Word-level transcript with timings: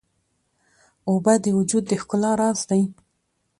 اوبه 1.09 1.33
د 1.43 1.45
وجود 1.57 1.83
د 1.87 1.91
ښکلا 2.01 2.31
راز 2.41 2.59
دي. 2.69 2.83